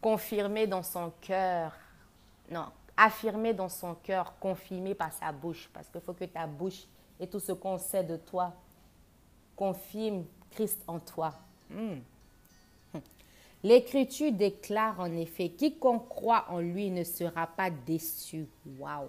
confirmer 0.00 0.68
dans 0.68 0.84
son 0.84 1.10
cœur 1.20 1.72
Non, 2.48 2.66
affirmer 2.96 3.52
dans 3.52 3.68
son 3.68 3.96
cœur, 3.96 4.38
confirmer 4.38 4.94
par 4.94 5.12
sa 5.12 5.32
bouche. 5.32 5.68
Parce 5.74 5.88
qu'il 5.88 6.00
faut 6.02 6.14
que 6.14 6.26
ta 6.26 6.46
bouche 6.46 6.86
et 7.18 7.26
tout 7.26 7.40
ce 7.40 7.50
qu'on 7.50 7.78
sait 7.78 8.04
de 8.04 8.16
toi 8.16 8.54
confirme 9.56 10.24
Christ 10.52 10.82
en 10.86 10.98
toi. 10.98 11.34
Hmm. 11.70 11.98
L'Écriture 13.64 14.32
déclare 14.32 14.98
en 14.98 15.12
effet, 15.12 15.50
quiconque 15.50 16.08
croit 16.08 16.46
en 16.48 16.58
lui 16.58 16.90
ne 16.90 17.04
sera 17.04 17.46
pas 17.46 17.70
déçu. 17.70 18.46
Waouh! 18.78 19.08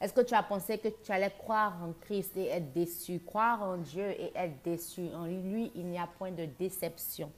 Est-ce 0.00 0.14
que 0.14 0.20
tu 0.22 0.34
as 0.34 0.42
pensé 0.42 0.78
que 0.78 0.88
tu 0.88 1.12
allais 1.12 1.32
croire 1.36 1.76
en 1.82 1.92
Christ 2.00 2.36
et 2.36 2.46
être 2.46 2.72
déçu? 2.72 3.20
Croire 3.20 3.62
en 3.62 3.76
Dieu 3.76 4.08
et 4.10 4.32
être 4.34 4.62
déçu. 4.64 5.02
En 5.14 5.26
lui, 5.26 5.70
il 5.74 5.86
n'y 5.86 5.98
a 5.98 6.06
point 6.06 6.30
de 6.30 6.46
déception. 6.58 7.30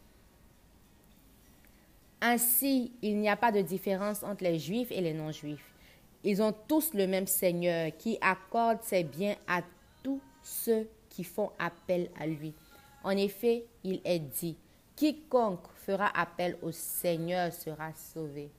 Ainsi, 2.20 2.92
il 3.02 3.18
n'y 3.18 3.28
a 3.28 3.36
pas 3.36 3.50
de 3.50 3.62
différence 3.62 4.22
entre 4.22 4.44
les 4.44 4.60
juifs 4.60 4.92
et 4.92 5.00
les 5.00 5.12
non-juifs. 5.12 5.74
Ils 6.22 6.40
ont 6.40 6.54
tous 6.68 6.94
le 6.94 7.08
même 7.08 7.26
Seigneur 7.26 7.90
qui 7.98 8.16
accorde 8.20 8.80
ses 8.82 9.02
biens 9.02 9.34
à 9.48 9.62
tous 10.04 10.20
ceux 10.44 10.88
qui 11.08 11.24
font 11.24 11.50
appel 11.58 12.10
à 12.20 12.28
lui. 12.28 12.54
En 13.04 13.10
effet, 13.10 13.66
il 13.84 14.00
est 14.04 14.18
dit, 14.18 14.56
quiconque 14.96 15.66
fera 15.74 16.06
appel 16.18 16.56
au 16.62 16.70
Seigneur 16.70 17.52
sera 17.52 17.92
sauvé. 17.94 18.50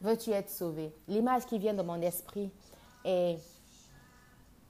Veux-tu 0.00 0.30
être 0.30 0.50
sauvé? 0.50 0.92
L'image 1.06 1.46
qui 1.46 1.58
vient 1.58 1.74
de 1.74 1.82
mon 1.82 2.00
esprit 2.00 2.50
est 3.04 3.38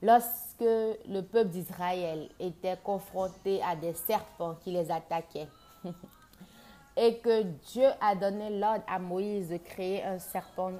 lorsque 0.02 0.61
le 0.61 1.21
peuple 1.21 1.50
d'Israël 1.50 2.28
était 2.38 2.78
confronté 2.83 3.62
à 3.62 3.76
des 3.76 3.95
serpents 3.95 4.57
qui 4.57 4.71
les 4.71 4.90
attaquaient 4.90 5.49
et 6.97 7.18
que 7.18 7.42
Dieu 7.42 7.88
a 8.00 8.14
donné 8.14 8.59
l'ordre 8.59 8.85
à 8.87 8.99
Moïse 8.99 9.50
de 9.50 9.57
créer 9.59 10.02
un 10.02 10.18
serpent 10.18 10.73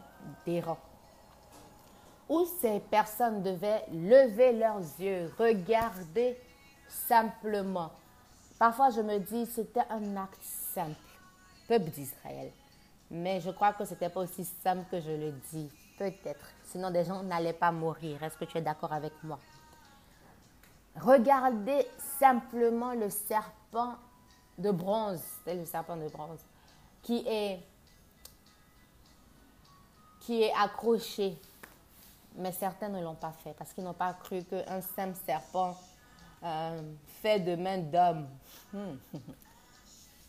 d'érant 0.45 0.79
où 2.29 2.45
ces 2.61 2.81
personnes 2.81 3.43
devaient 3.43 3.85
lever 3.91 4.53
leurs 4.53 4.81
yeux, 5.01 5.33
regarder 5.39 6.37
simplement 6.89 7.91
Parfois, 8.59 8.91
je 8.91 9.01
me 9.01 9.19
dis, 9.19 9.47
c'était 9.47 9.85
un 9.89 10.17
acte 10.17 10.43
simple, 10.43 10.97
peuple 11.69 11.91
d'Israël. 11.91 12.51
Mais 13.11 13.41
je 13.41 13.51
crois 13.51 13.73
que 13.73 13.85
ce 13.85 13.93
n'était 13.93 14.09
pas 14.09 14.21
aussi 14.21 14.45
simple 14.45 14.85
que 14.91 15.01
je 15.01 15.11
le 15.11 15.33
dis. 15.53 15.71
Peut-être. 15.97 16.45
Sinon, 16.65 16.91
des 16.91 17.05
gens 17.05 17.23
n'allaient 17.23 17.53
pas 17.53 17.71
mourir. 17.71 18.23
Est-ce 18.23 18.37
que 18.37 18.45
tu 18.45 18.59
es 18.59 18.61
d'accord 18.61 18.93
avec 18.93 19.13
moi? 19.23 19.39
Regardez 21.01 21.87
simplement 22.19 22.93
le 22.95 23.09
serpent 23.11 23.95
de 24.59 24.71
bronze. 24.71 25.23
C'est 25.45 25.55
le 25.55 25.65
serpent 25.65 25.97
de 25.97 26.09
bronze. 26.09 26.41
Qui 27.03 27.25
est, 27.27 27.61
qui 30.21 30.43
est 30.43 30.53
accroché. 30.53 31.39
Mais 32.35 32.53
certains 32.53 32.89
ne 32.89 33.03
l'ont 33.03 33.15
pas 33.15 33.33
fait 33.33 33.55
parce 33.57 33.73
qu'ils 33.73 33.85
n'ont 33.85 33.95
pas 33.95 34.13
cru 34.15 34.43
qu'un 34.45 34.81
simple 34.81 35.17
serpent 35.25 35.77
euh, 36.43 36.81
fait 37.23 37.41
de 37.41 37.57
main 37.57 37.79
d'homme. 37.79 38.29
Hmm. 38.73 38.97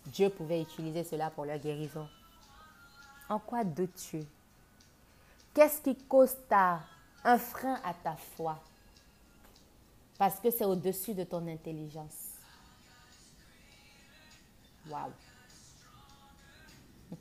Dieu 0.08 0.30
pouvait 0.30 0.62
utiliser 0.62 1.04
cela 1.04 1.30
pour 1.30 1.46
leur 1.46 1.60
guérison. 1.60 2.08
En 3.28 3.38
quoi 3.40 3.64
doutes-tu? 3.64 4.24
Qu'est-ce 5.54 5.82
qui 5.82 5.96
cause 5.96 6.36
ta, 6.48 6.82
un 7.24 7.38
frein 7.38 7.80
à 7.84 7.94
ta 7.94 8.16
foi? 8.16 8.60
Parce 10.18 10.40
que 10.40 10.50
c'est 10.52 10.66
au-dessus 10.66 11.14
de 11.14 11.24
ton 11.24 11.48
intelligence. 11.48 12.34
Waouh 14.90 15.12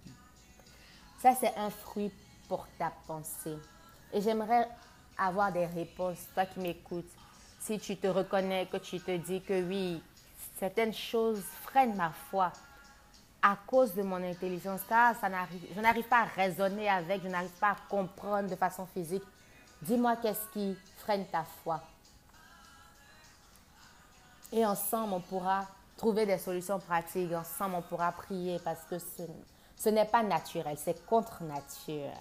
Ça, 1.18 1.34
c'est 1.34 1.54
un 1.56 1.70
fruit 1.70 2.12
pour 2.48 2.66
ta 2.78 2.90
pensée. 3.06 3.58
Et 4.12 4.22
j'aimerais 4.22 4.68
avoir 5.16 5.52
des 5.52 5.66
réponses, 5.66 6.26
toi 6.32 6.46
qui 6.46 6.60
m'écoutes 6.60 7.10
si 7.60 7.78
tu 7.78 7.96
te 7.96 8.06
reconnais, 8.06 8.66
que 8.66 8.76
tu 8.76 9.00
te 9.00 9.16
dis 9.16 9.40
que 9.42 9.62
oui, 9.62 10.02
certaines 10.58 10.94
choses 10.94 11.42
freinent 11.62 11.96
ma 11.96 12.10
foi 12.30 12.52
à 13.42 13.56
cause 13.66 13.94
de 13.94 14.02
mon 14.02 14.22
intelligence, 14.22 14.80
car 14.88 15.14
ça 15.16 15.28
je 15.74 15.80
n'arrive 15.80 16.08
pas 16.08 16.22
à 16.22 16.24
raisonner 16.24 16.88
avec, 16.88 17.22
je 17.22 17.28
n'arrive 17.28 17.56
pas 17.60 17.70
à 17.70 17.76
comprendre 17.88 18.48
de 18.48 18.56
façon 18.56 18.86
physique. 18.86 19.22
Dis-moi 19.82 20.16
qu'est-ce 20.16 20.46
qui 20.52 20.76
freine 20.96 21.26
ta 21.26 21.44
foi. 21.62 21.80
Et 24.50 24.64
ensemble, 24.64 25.14
on 25.14 25.20
pourra 25.20 25.66
trouver 25.96 26.26
des 26.26 26.38
solutions 26.38 26.78
pratiques. 26.78 27.32
Ensemble, 27.32 27.76
on 27.76 27.82
pourra 27.82 28.12
prier 28.12 28.58
parce 28.64 28.82
que 28.84 28.96
ce, 28.98 29.88
n'est 29.88 30.06
pas 30.06 30.22
naturel, 30.22 30.76
c'est 30.78 31.04
contre 31.06 31.42
nature. 31.44 32.12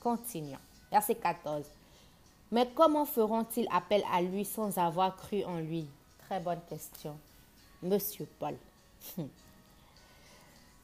Continuons. 0.00 0.58
Verset 0.90 1.16
14. 1.16 1.64
Mais 2.52 2.68
comment 2.74 3.04
feront-ils 3.04 3.68
appel 3.70 4.02
à 4.12 4.20
lui 4.20 4.44
sans 4.44 4.76
avoir 4.78 5.16
cru 5.16 5.44
en 5.44 5.58
lui? 5.58 5.86
Très 6.26 6.40
bonne 6.40 6.60
question. 6.68 7.16
Monsieur 7.82 8.26
Paul. 8.38 8.56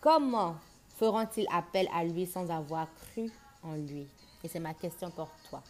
comment 0.01 0.57
feront-ils 0.97 1.47
appel 1.53 1.89
à 1.93 2.05
lui 2.05 2.27
sans 2.27 2.49
avoir 2.51 2.87
cru 2.95 3.31
en 3.65 3.75
lui? 3.75 4.07
Et 4.45 4.49
c'est 4.49 4.61
ma 4.61 4.75
question 4.75 5.11
pour 5.11 5.29
toi. 5.51 5.61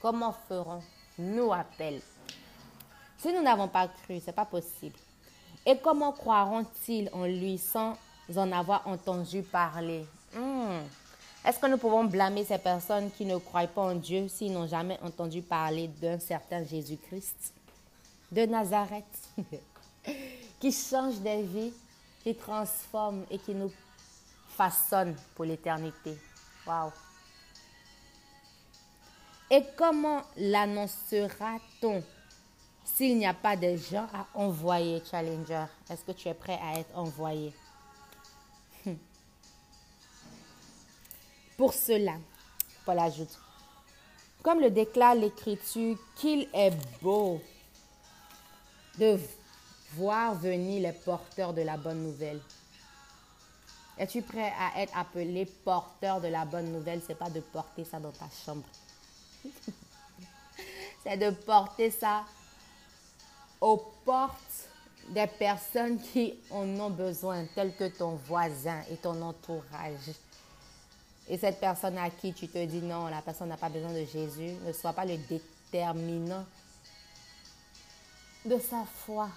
Comment 0.00 0.34
ferons-nous 0.48 1.52
appel? 1.52 2.00
Si 3.18 3.32
nous 3.32 3.42
n'avons 3.42 3.68
pas 3.68 3.88
cru, 3.88 4.20
ce 4.20 4.26
n'est 4.26 4.32
pas 4.32 4.46
possible. 4.46 4.96
Et 5.66 5.78
comment 5.78 6.12
croiront-ils 6.12 7.10
en 7.12 7.26
lui 7.26 7.58
sans 7.58 7.96
en 8.34 8.52
avoir 8.52 8.86
entendu 8.86 9.42
parler? 9.42 10.06
Hmm. 10.34 10.80
Est-ce 11.44 11.58
que 11.58 11.66
nous 11.66 11.76
pouvons 11.76 12.04
blâmer 12.04 12.44
ces 12.44 12.56
personnes 12.56 13.10
qui 13.10 13.26
ne 13.26 13.36
croient 13.36 13.66
pas 13.66 13.82
en 13.82 13.94
Dieu 13.94 14.28
s'ils 14.28 14.52
n'ont 14.52 14.66
jamais 14.66 14.98
entendu 15.02 15.42
parler 15.42 15.88
d'un 15.88 16.18
certain 16.18 16.64
Jésus-Christ 16.64 17.52
de 18.32 18.46
Nazareth 18.46 19.04
qui 20.58 20.72
change 20.72 21.18
des 21.18 21.42
vies, 21.42 21.72
qui 22.22 22.34
transforme 22.34 23.24
et 23.30 23.38
qui 23.38 23.54
nous 23.54 23.70
façonne 24.56 25.14
pour 25.34 25.44
l'éternité? 25.44 26.16
Waouh! 26.66 26.90
Et 29.50 29.62
comment 29.76 30.22
l'annoncera-t-on 30.38 32.02
s'il 32.84 33.18
n'y 33.18 33.26
a 33.26 33.34
pas 33.34 33.54
de 33.54 33.76
gens 33.76 34.06
à 34.14 34.26
envoyer, 34.32 35.02
Challenger? 35.10 35.66
Est-ce 35.90 36.04
que 36.04 36.12
tu 36.12 36.28
es 36.28 36.34
prêt 36.34 36.58
à 36.62 36.78
être 36.78 36.96
envoyé? 36.96 37.52
Pour 41.56 41.72
cela, 41.72 42.14
Paul 42.84 42.98
ajoute, 42.98 43.38
comme 44.42 44.60
le 44.60 44.70
déclare 44.70 45.14
l'Écriture, 45.14 45.96
qu'il 46.16 46.48
est 46.52 46.72
beau 47.00 47.40
de 48.98 49.18
voir 49.94 50.34
venir 50.34 50.82
les 50.82 50.92
porteurs 50.92 51.52
de 51.52 51.62
la 51.62 51.76
bonne 51.76 52.02
nouvelle. 52.02 52.40
Es-tu 53.96 54.22
prêt 54.22 54.52
à 54.58 54.82
être 54.82 54.96
appelé 54.96 55.46
porteur 55.46 56.20
de 56.20 56.26
la 56.28 56.44
bonne 56.44 56.72
nouvelle? 56.72 57.00
Ce 57.02 57.08
n'est 57.08 57.14
pas 57.14 57.30
de 57.30 57.40
porter 57.40 57.84
ça 57.84 58.00
dans 58.00 58.10
ta 58.10 58.26
chambre. 58.44 58.64
C'est 61.04 61.16
de 61.16 61.30
porter 61.30 61.90
ça 61.90 62.24
aux 63.60 63.76
portes 64.04 64.68
des 65.10 65.26
personnes 65.26 66.00
qui 66.00 66.34
en 66.50 66.68
ont 66.80 66.90
besoin, 66.90 67.44
telles 67.54 67.76
que 67.76 67.88
ton 67.88 68.16
voisin 68.26 68.80
et 68.90 68.96
ton 68.96 69.20
entourage. 69.22 70.10
Et 71.28 71.38
cette 71.38 71.58
personne 71.58 71.96
à 71.98 72.10
qui 72.10 72.32
tu 72.32 72.48
te 72.48 72.64
dis 72.64 72.82
non, 72.82 73.06
la 73.06 73.22
personne 73.22 73.48
n'a 73.48 73.56
pas 73.56 73.70
besoin 73.70 73.92
de 73.92 74.04
Jésus, 74.04 74.54
ne 74.66 74.72
sois 74.72 74.92
pas 74.92 75.04
le 75.04 75.16
déterminant 75.16 76.44
de 78.44 78.58
sa 78.58 78.84
foi 78.84 79.28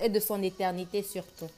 et 0.00 0.08
de 0.08 0.18
son 0.18 0.42
éternité 0.42 1.02
surtout. 1.02 1.48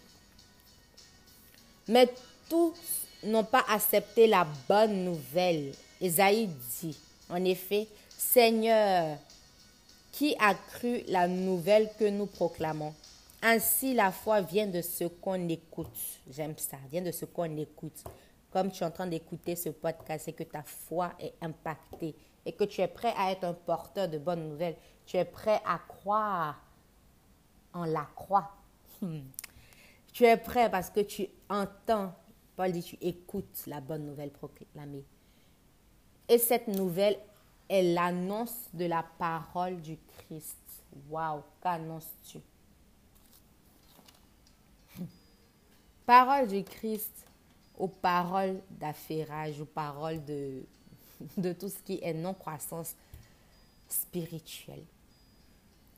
Mais 1.89 2.13
tous 2.49 2.75
n'ont 3.23 3.45
pas 3.45 3.65
accepté 3.69 4.27
la 4.27 4.47
bonne 4.69 5.05
nouvelle. 5.05 5.75
Esaïe 6.01 6.49
dit, 6.81 6.99
en 7.31 7.43
effet, 7.45 7.89
Seigneur, 8.17 9.19
qui 10.13 10.37
a 10.39 10.55
cru 10.55 11.03
la 11.09 11.29
nouvelle 11.29 11.91
que 11.99 12.05
nous 12.05 12.27
proclamons? 12.27 12.95
Ainsi, 13.45 13.95
la 13.95 14.11
foi 14.11 14.41
vient 14.41 14.67
de 14.67 14.81
ce 14.81 15.05
qu'on 15.05 15.49
écoute. 15.49 15.97
J'aime 16.29 16.57
ça, 16.57 16.79
vient 16.91 17.03
de 17.03 17.13
ce 17.13 17.27
qu'on 17.27 17.57
écoute. 17.57 18.03
Comme 18.51 18.71
tu 18.71 18.83
es 18.83 18.87
en 18.87 18.91
train 18.91 19.07
d'écouter 19.07 19.55
ce 19.55 19.69
podcast 19.69 20.29
et 20.29 20.33
que 20.33 20.45
ta 20.45 20.63
foi 20.63 21.13
est 21.21 21.35
impactée 21.41 22.15
et 22.47 22.53
que 22.53 22.65
tu 22.65 22.81
es 22.81 22.89
prêt 22.89 23.13
à 23.17 23.33
être 23.33 23.45
un 23.45 23.53
porteur 23.53 24.09
de 24.09 24.19
bonnes 24.19 24.49
nouvelles, 24.49 24.77
tu 25.05 25.17
es 25.17 25.25
prêt 25.25 25.61
à 25.67 25.79
croire 25.79 26.61
en 27.73 27.85
la 27.85 28.09
croix. 28.15 28.51
Tu 30.13 30.25
es 30.25 30.37
prêt 30.37 30.71
parce 30.71 30.91
que 30.91 31.01
tu 31.01 31.27
entends, 31.51 32.15
Paul 32.57 32.73
dit, 32.73 32.83
tu 32.83 32.97
écoutes 33.01 33.65
la 33.67 33.81
bonne 33.81 34.07
nouvelle 34.07 34.31
proclamée. 34.31 35.05
Et 36.29 36.39
cette 36.39 36.69
nouvelle 36.69 37.19
est 37.69 37.83
l'annonce 37.83 38.69
de 38.73 38.87
la 38.87 39.05
parole 39.19 39.81
du 39.83 39.99
Christ. 40.19 40.57
Waouh, 41.11 41.43
qu'annonces-tu? 41.61 42.39
Parole 46.07 46.49
du 46.49 46.63
Christ 46.65 47.13
aux 47.79 47.89
paroles 47.89 48.61
d'affairage, 48.71 49.61
aux 49.61 49.67
paroles 49.67 50.23
de, 50.25 50.63
tout 51.59 51.69
ce 51.69 51.79
qui 51.83 51.99
est 52.03 52.13
non-croissance 52.13 52.95
spirituelle. 53.89 54.85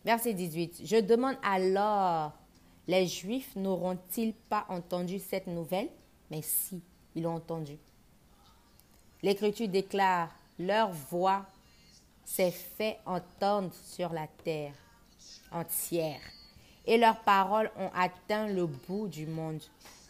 Verset 0.04 0.34
18. 0.34 0.82
Je 0.84 0.96
demande 1.00 1.36
alors, 1.42 2.32
les 2.86 3.06
Juifs 3.08 3.56
n'auront-ils 3.56 4.32
pas 4.32 4.64
entendu 4.68 5.18
cette 5.18 5.48
nouvelle? 5.48 5.88
Mais 6.30 6.42
si, 6.42 6.80
ils 7.14 7.24
l'ont 7.24 7.34
entendu. 7.34 7.76
L'Écriture 9.22 9.68
déclare, 9.68 10.30
leur 10.58 10.92
voix 10.92 11.44
s'est 12.24 12.52
fait 12.52 12.98
entendre 13.06 13.72
sur 13.74 14.12
la 14.12 14.28
terre 14.44 14.74
entière 15.50 16.20
et 16.86 16.96
leurs 16.96 17.20
paroles 17.20 17.70
ont 17.76 17.90
atteint 17.94 18.46
le 18.46 18.66
bout 18.66 19.08
du 19.08 19.26
monde. 19.26 19.62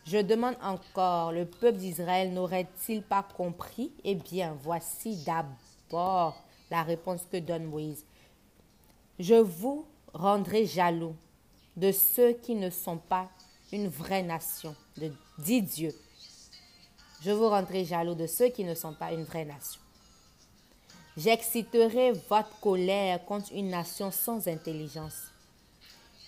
Je 0.07 0.19
demande 0.19 0.55
encore, 0.63 1.33
le 1.33 1.47
peuple 1.47 1.79
d'Israël 1.79 2.33
n'aurait-il 2.33 3.03
pas 3.03 3.25
compris? 3.37 3.91
Eh 4.05 4.15
bien, 4.15 4.57
voici 4.63 5.17
d'abord 5.25 6.41
la 6.71 6.85
réponse 6.85 7.23
que 7.31 7.39
donne 7.39 7.65
Moïse. 7.65 8.05
Je 9.19 9.35
vous 9.35 9.85
rendrai 10.15 10.65
jaloux 10.65 11.17
de 11.77 11.91
ceux 11.91 12.35
qui 12.35 12.55
ne 12.55 12.71
sont 12.71 12.99
pas 12.99 13.29
une 13.73 13.89
vraie 13.89 14.23
nation, 14.23 14.77
de, 14.97 15.11
dit 15.39 15.63
Dieu. 15.63 15.93
Je 17.23 17.33
vous 17.33 17.49
rendrai 17.49 17.85
jaloux 17.85 18.15
de 18.15 18.29
ceux 18.29 18.49
qui 18.49 18.63
ne 18.63 18.75
sont 18.75 18.95
pas 18.95 19.13
une 19.13 19.25
vraie 19.25 19.45
nation. 19.45 19.81
J'exciterai 21.17 22.13
votre 22.29 22.61
colère 22.61 23.25
contre 23.25 23.53
une 23.53 23.71
nation 23.71 24.13
sans 24.13 24.47
intelligence. 24.47 25.33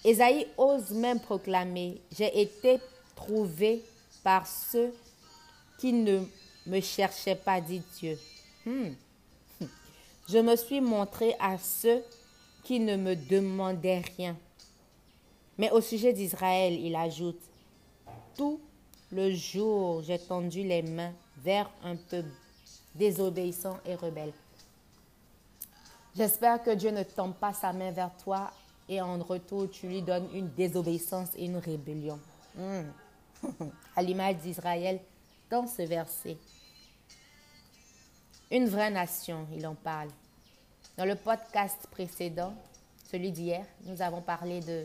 Esaïe 0.05 0.49
ose 0.57 0.91
même 0.91 1.21
proclamer, 1.21 2.01
j'ai 2.11 2.41
été 2.41 2.81
trouvé 3.19 3.83
par 4.23 4.47
ceux 4.47 4.95
qui 5.79 5.93
ne 5.93 6.23
me 6.67 6.81
cherchaient 6.81 7.37
pas, 7.37 7.61
dit 7.61 7.83
Dieu. 7.99 8.19
Hmm. 8.65 8.91
Je 10.29 10.39
me 10.39 10.57
suis 10.57 10.81
montré 10.81 11.35
à 11.41 11.59
ceux 11.59 12.03
qui 12.65 12.81
ne 12.81 12.97
me 12.97 13.15
demandaient 13.15 14.03
rien. 14.17 14.37
Mais 15.57 15.71
au 15.71 15.81
sujet 15.81 16.13
d'Israël, 16.13 16.75
il 16.75 16.95
ajoute, 16.95 17.41
tout 18.37 18.61
le 19.11 19.33
jour 19.35 20.03
j'ai 20.03 20.19
tendu 20.19 20.63
les 20.63 20.83
mains 20.83 21.13
vers 21.43 21.71
un 21.83 21.97
peuple 21.97 22.29
désobéissant 22.95 23.79
et 23.87 23.95
rebelle. 23.95 24.33
J'espère 26.15 26.63
que 26.63 26.75
Dieu 26.75 26.91
ne 26.91 27.03
tend 27.03 27.33
pas 27.33 27.55
sa 27.55 27.73
main 27.73 27.91
vers 27.91 28.15
toi 28.23 28.51
et 28.89 29.01
en 29.01 29.19
retour 29.19 29.71
tu 29.71 29.89
lui 29.89 30.03
donnes 30.03 30.29
une 30.35 30.51
désobéissance 30.51 31.31
et 31.37 31.47
une 31.47 31.57
rébellion. 31.57 32.19
Hmm. 32.55 32.83
à 33.97 34.03
l'image 34.03 34.37
d'Israël 34.37 35.01
dans 35.51 35.67
ce 35.67 35.83
verset. 35.83 36.37
Une 38.51 38.69
vraie 38.69 38.91
nation, 38.91 39.47
il 39.55 39.67
en 39.67 39.75
parle. 39.75 40.09
Dans 40.97 41.05
le 41.05 41.17
podcast 41.17 41.87
précédent, 41.91 42.55
celui 43.11 43.31
d'hier, 43.31 43.65
nous 43.85 44.01
avons 44.03 44.21
parlé 44.21 44.61
de, 44.61 44.85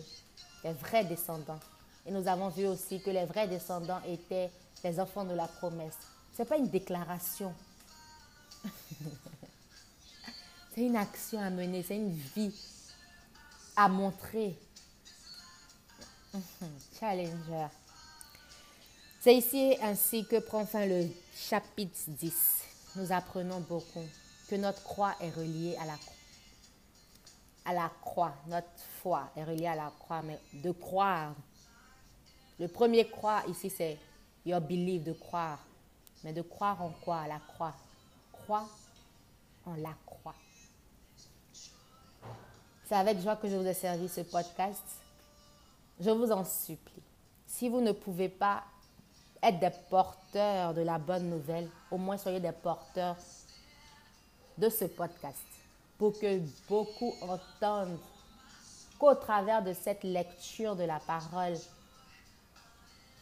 des 0.63 0.73
vrais 0.73 1.05
descendants. 1.05 1.59
Et 2.05 2.11
nous 2.11 2.27
avons 2.27 2.49
vu 2.49 2.67
aussi 2.67 3.01
que 3.01 3.09
les 3.09 3.25
vrais 3.25 3.47
descendants 3.47 4.01
étaient 4.07 4.51
les 4.83 4.99
enfants 4.99 5.23
de 5.23 5.33
la 5.33 5.47
promesse. 5.47 5.97
Ce 6.33 6.41
n'est 6.41 6.47
pas 6.47 6.57
une 6.57 6.67
déclaration. 6.69 7.53
c'est 10.75 10.81
une 10.81 10.97
action 10.97 11.39
à 11.39 11.49
mener, 11.49 11.83
c'est 11.83 11.95
une 11.95 12.11
vie 12.11 12.53
à 13.75 13.87
montrer. 13.87 14.57
Challenger. 16.99 17.67
C'est 19.23 19.37
ici 19.37 19.77
ainsi 19.81 20.25
que 20.25 20.37
prend 20.39 20.65
fin 20.65 20.85
le 20.85 21.07
chapitre 21.33 21.97
10. 22.09 22.61
Nous 22.97 23.09
apprenons 23.13 23.61
beaucoup 23.61 24.03
que 24.49 24.55
notre 24.55 24.83
croix 24.83 25.15
est 25.21 25.29
reliée 25.29 25.77
à 25.77 25.85
la, 25.85 25.95
à 27.63 27.73
la 27.73 27.89
croix. 28.01 28.33
Notre 28.47 28.67
foi 29.01 29.29
est 29.37 29.45
reliée 29.45 29.67
à 29.67 29.75
la 29.75 29.93
croix, 29.97 30.21
mais 30.23 30.37
de 30.55 30.71
croire. 30.71 31.33
Le 32.59 32.67
premier 32.67 33.07
croire 33.07 33.47
ici, 33.47 33.69
c'est 33.69 33.97
your 34.45 34.59
belief, 34.59 35.05
de 35.05 35.13
croire. 35.13 35.59
Mais 36.25 36.33
de 36.33 36.41
croire 36.41 36.81
en 36.81 36.89
quoi? 36.89 37.19
À 37.19 37.27
la 37.29 37.39
croix. 37.39 37.73
Croire 38.33 38.67
en 39.65 39.75
la 39.75 39.95
croix. 40.05 40.35
C'est 42.83 42.95
avec 42.95 43.21
joie 43.21 43.37
que 43.37 43.47
je 43.47 43.55
vous 43.55 43.67
ai 43.67 43.73
servi 43.73 44.09
ce 44.09 44.19
podcast. 44.19 44.83
Je 45.97 46.09
vous 46.09 46.29
en 46.29 46.43
supplie. 46.43 47.03
Si 47.47 47.69
vous 47.69 47.79
ne 47.79 47.93
pouvez 47.93 48.27
pas 48.27 48.65
être 49.43 49.59
des 49.59 49.71
porteurs 49.89 50.73
de 50.73 50.81
la 50.81 50.97
bonne 50.97 51.29
nouvelle, 51.29 51.69
au 51.91 51.97
moins 51.97 52.17
soyez 52.17 52.39
des 52.39 52.51
porteurs 52.51 53.17
de 54.57 54.69
ce 54.69 54.85
podcast 54.85 55.45
pour 55.97 56.17
que 56.17 56.41
beaucoup 56.69 57.13
entendent 57.21 57.99
qu'au 58.97 59.15
travers 59.15 59.63
de 59.63 59.73
cette 59.73 60.03
lecture 60.03 60.75
de 60.75 60.83
la 60.83 60.99
parole, 60.99 61.57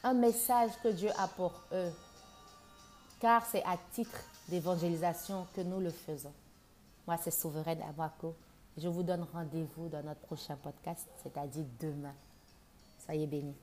un 0.03 0.13
message 0.13 0.71
que 0.83 0.89
Dieu 0.89 1.09
a 1.17 1.27
pour 1.27 1.53
eux, 1.73 1.91
car 3.19 3.45
c'est 3.45 3.63
à 3.63 3.77
titre 3.91 4.19
d'évangélisation 4.47 5.47
que 5.55 5.61
nous 5.61 5.79
le 5.79 5.91
faisons. 5.91 6.33
Moi, 7.07 7.17
c'est 7.21 7.31
Souveraine 7.31 7.81
Abako. 7.83 8.35
Je 8.77 8.87
vous 8.87 9.03
donne 9.03 9.25
rendez-vous 9.33 9.89
dans 9.89 10.03
notre 10.03 10.21
prochain 10.21 10.55
podcast, 10.55 11.07
c'est-à-dire 11.21 11.65
demain. 11.79 12.13
Soyez 13.05 13.27
bénis. 13.27 13.55